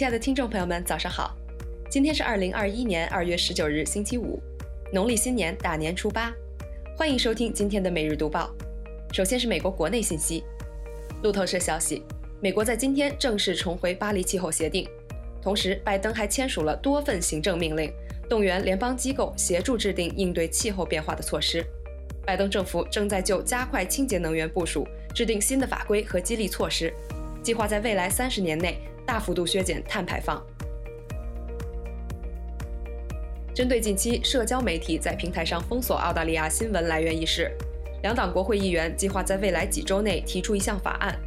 [0.00, 1.36] 亲爱的听众朋友们，早上好！
[1.90, 4.40] 今天是二零二一年二月十九日，星期五，
[4.94, 6.32] 农历新年大年初八。
[6.96, 8.50] 欢迎收听今天的每日读报。
[9.12, 10.42] 首先是美国国内信息。
[11.22, 12.02] 路透社消息，
[12.40, 14.88] 美国在今天正式重回巴黎气候协定，
[15.42, 17.92] 同时拜登还签署了多份行政命令，
[18.26, 21.62] 动员联邦机构协助制定应对气候变化的措施。
[22.24, 26.90] 拜登政府正在就加快清洁能源部署制定新的法规和激励措施，
[27.42, 28.80] 计划在未来三十年内。
[29.06, 30.42] 大幅度削减碳排放。
[33.52, 37.50] 针对近期社交媒体在平台上封锁澳大利亚新闻来源一事，
[38.02, 41.18] 两党国会议员计划在未来几周内提出一项法案，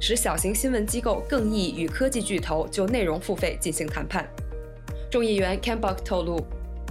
[0.00, 4.28] 使小型新闻机构更易与科技巨头就内容付费进行谈判。
[5.10, 6.44] 众议员 Campbell 透露，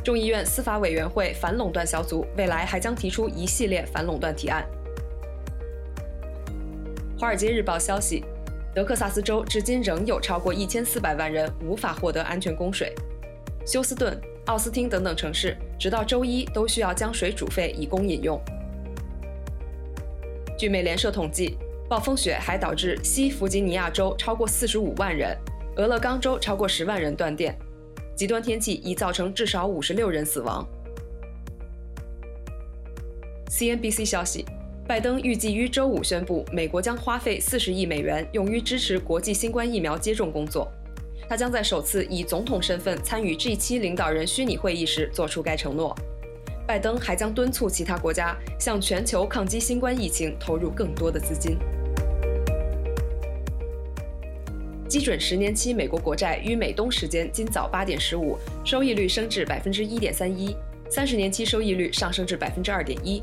[0.03, 4.65] 众议院司法委员会反垄断小组未来还将提出一系列反垄断提案。
[7.19, 8.23] 华尔街日报消息。
[8.77, 12.93] 德克萨斯州至今仍有超过一千四百万人无法获得安全供水，
[13.65, 18.39] 休斯顿、奥斯汀等等城市直到周一都需要将水煮沸以供饮用。
[20.55, 21.57] 据美联社统计，
[21.89, 25.35] 暴风雪还导致西弗吉尼亚州超过四十五万人，
[25.77, 27.57] 俄勒冈州超过十万人断电。
[28.15, 30.63] 极端天气已造成至少五十六人死亡。
[33.49, 34.45] CNBC 消息。
[34.87, 40.71] 拜登预计于周五宣布，美国将花费四十亿美元用于支持国际新冠疫苗接种工作。
[41.27, 45.93] 他将在首次以总统身份参与 G7 领导人虚拟会议时做出该承诺。
[46.65, 51.57] 拜登还将敦促其他国家向全球抗击新冠疫情投入更多的资金。
[54.87, 60.55] 基准十年期美国国债于美东时间今早八点十五，收益率升至百分之一点三一，
[60.89, 63.21] 三十年期收益率上升至百分之二点一。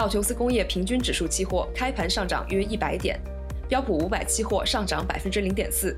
[0.00, 3.20] 道琼斯工业平均指数期货开盘上涨约一百点，
[3.68, 5.94] 标普五百期货上涨百分之零点四，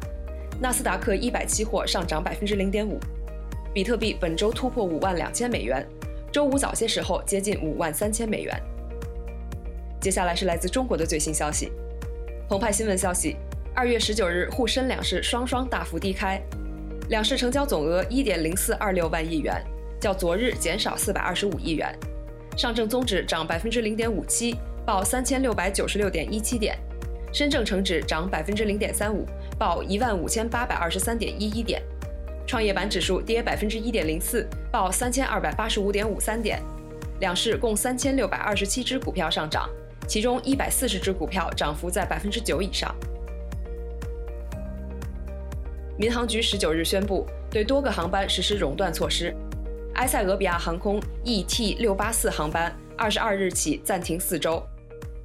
[0.60, 2.98] 纳斯达克一百期货上涨百分之零点五，
[3.72, 5.86] 比特币本周突破五万两千美元，
[6.32, 8.60] 周五早些时候接近五万三千美元。
[10.00, 11.70] 接下来是来自中国的最新消息，
[12.48, 13.36] 澎湃新闻消息，
[13.72, 16.42] 二月十九日沪深两市双双大幅低开，
[17.08, 19.64] 两市成交总额一点零四二六万亿元，
[20.00, 21.96] 较昨日减少四百二十五亿元。
[22.56, 24.54] 上证综指涨百分之零点五七，
[24.84, 26.74] 报三千六百九十六点一七点；
[27.32, 29.26] 深证成指涨百分之零点三五，
[29.58, 31.80] 报一万五千八百二十三点一一点；
[32.46, 36.62] 创业板指数跌百分之一点零四，报三千二百八十五点五三点。
[37.20, 39.68] 两市共三千六百二十七只股票上涨，
[40.06, 42.94] 其中一百四十只股票涨幅在百分之九以上。
[45.96, 49.34] 民航局十九日宣布，对多个航班实施熔断措施。
[49.94, 54.62] 埃塞俄比亚航空 ET 六八四航班二十二日起暂停四周，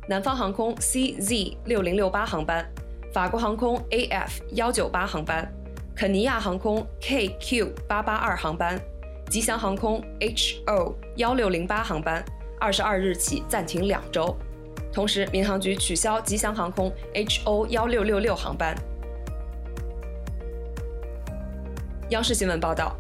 [0.08, 2.66] 南方航空 CZ 六零六八航班，
[3.14, 5.50] 法国航空 AF 幺九八航班，
[5.96, 8.80] 肯尼亚航空 KQ 八八二航班，
[9.30, 12.24] 吉祥航空 HO 幺六零八航班
[12.60, 14.36] 二十二日起暂停两周。
[14.92, 18.76] 同时，民航局取消吉祥航空 HO 幺六六六航班。
[22.10, 22.96] 央视新闻报道。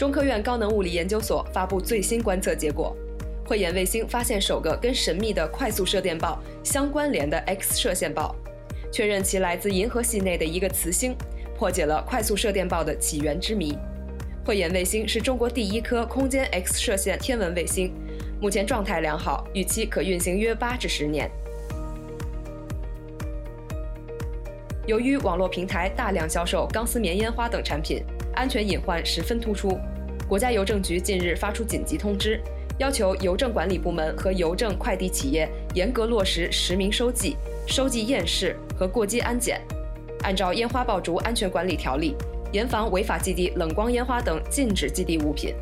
[0.00, 2.96] 中科院高能物理研究所发布最新观测结果，
[3.44, 8.34] 慧眼卫星发现首个跟神秘的快速射电暴相关联的 X 射线暴，
[8.90, 11.14] 确认其来自银河系内的一个磁星，
[11.54, 13.76] 破解了快速射电暴的起源之谜。
[14.42, 17.92] 慧眼卫星是中国第一颗空间 X 射线天文卫星，
[18.40, 21.30] 目前状态良好，预期可运行约八至十年。
[24.86, 28.02] 由于网络平台大量销售钢丝棉烟花等产品。
[28.34, 29.78] 安全隐患十分突出，
[30.28, 32.40] 国家邮政局近日发出紧急通知，
[32.78, 37.36] 要求邮政管理部门和邮政快递企业严格落实实名收寄、
[37.66, 39.60] 收寄验视和过机安检，
[40.22, 42.14] 按照烟花爆竹安全管理条例，
[42.52, 45.54] 严防违法寄递冷光烟花等禁止寄递物品。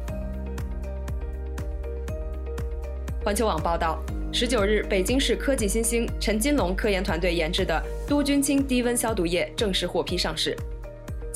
[3.25, 3.99] 环球网报道，
[4.33, 10.57] 十九日，北京市科技新星陈金龙科研团队研制的都菌清低温消毒液正式获批上市。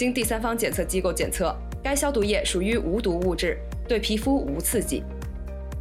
[0.03, 3.57] 经第三方检测机构检测，该消毒液属于无毒物质，
[3.87, 5.05] 对皮肤无刺激。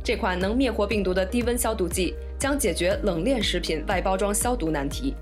[0.03, 5.15] 这款能灭活病毒的低温消毒剂将解决冷链食品外包装消毒难题。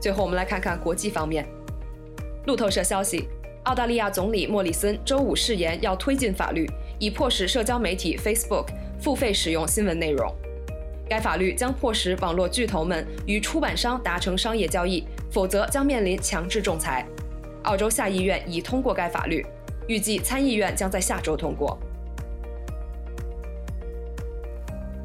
[0.00, 1.44] 最后，我们来看看国际方面。
[2.46, 3.28] 路透社消息，
[3.64, 8.66] 澳大利亚总理莫里森周五誓言要推进法律，以迫使社交媒体 Facebook
[9.00, 10.32] 付费使用新闻内容。
[11.08, 15.02] 该法律将迫使网络巨头们与出版商达成商业交易，
[15.32, 17.04] 否则将面临强制仲裁。
[17.68, 19.44] 澳洲下议院已通过该法律，
[19.88, 21.78] 预计参议院将在下周通过。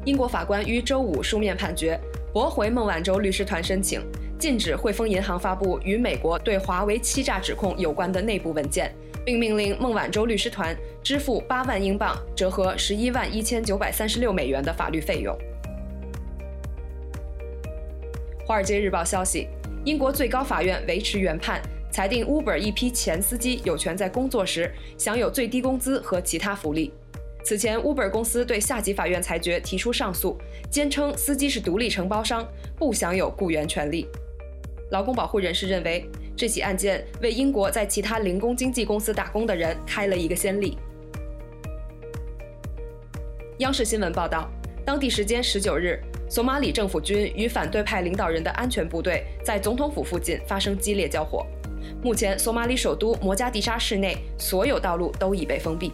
[0.06, 2.00] 英国法官于周五书面判决，
[2.32, 4.00] 驳回孟晚舟律师团申请，
[4.38, 8.90] 禁止汇丰银行发布与美国对华为欺诈指控有关的内部文件，
[9.26, 15.36] 并命令孟晚舟律师团支付八万英镑（折合十一万一千九百三十六美元）的法律费用。
[18.46, 19.48] 《华尔街日报》消息，
[19.84, 21.60] 英国最高法院维持原判，
[21.94, 24.68] 裁定 Uber 一批前司机有权在工作时
[24.98, 26.92] 享有最低工资和其他福利。
[27.44, 30.36] 此前，Uber 公司对下级法院裁决提出上诉，
[30.68, 32.44] 坚称司机是独立承包商，
[32.76, 34.08] 不享有雇员权利。
[34.90, 36.04] 劳工保护人士认为，
[36.36, 40.76] 这起案件为英国在其他零工经济公司打工的人开了一个先例。
[43.58, 44.50] 央视新闻报道，
[44.84, 46.00] 当地时间十九日。
[46.28, 51.46] 索马里政府军与反对派领导人的安全部队在总统府附近发生激烈交火。
[52.04, 55.90] 目前，索马里首都摩加迪沙市内所有道路都已被封闭。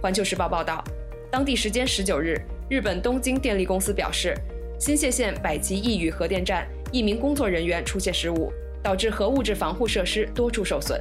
[0.00, 0.82] 环球时报报道，
[1.30, 2.40] 当地时间十九日，
[2.70, 4.34] 日本东京电力公司表示，
[4.80, 8.50] 新泻县百吉一宇核电站一名工作人员出现失误，
[8.82, 10.98] 导致核物质防护设施多处受损。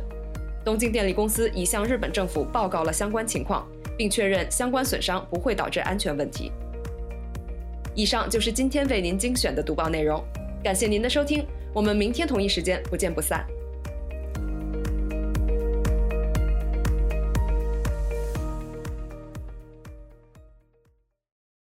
[0.66, 3.66] 东京电力公司已向日本政府报告了相关情况，
[3.98, 6.52] 并确认相关损伤不会导致安全问题。
[7.94, 10.22] 以上就是今天为您精选的读报内容，
[10.62, 13.46] 感谢您的收听，我们明天同一时间不见不散。